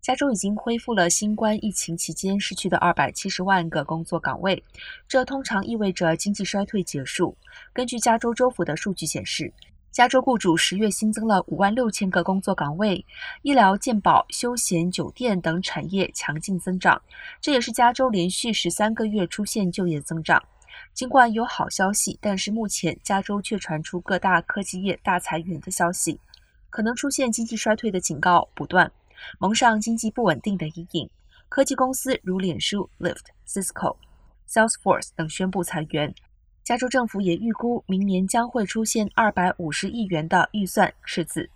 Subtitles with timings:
[0.00, 4.64] 加州已经恢复了新冠疫情期间失去的二百七十万个工作岗位，
[5.06, 7.36] 这通常意味着经济衰退结束。
[7.74, 9.52] 根据加州州府的数据显示，
[9.90, 13.04] 加州雇主十月新增了五万六千个工作岗位，
[13.42, 17.00] 医疗、健保、休闲、酒店等产业强劲增长，
[17.42, 20.42] 这也是加州连续十三个月出现就业增长。
[20.94, 26.18] 尽管有好消息，但是目前加州却传出各大科技业大裁员的消息，
[26.70, 28.90] 可能出现经济衰退的警告不断。
[29.38, 31.10] 蒙上经济不稳定的阴影，
[31.48, 33.96] 科技公司如脸书、l i f t、Cisco、
[34.48, 36.14] Salesforce 等宣布裁员。
[36.62, 41.50] 加州政府也预估明年将会出现二百五十亿元的预算赤字。